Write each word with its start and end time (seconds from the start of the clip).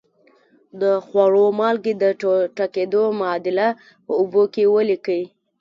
د 0.81 0.83
خوړو 1.05 1.45
مالګې 1.59 1.93
د 1.97 2.03
ټوټه 2.19 2.65
کیدو 2.75 3.03
معادله 3.19 3.67
په 4.05 4.11
اوبو 4.19 4.43
کې 4.53 4.63
ولیکئ. 4.73 5.23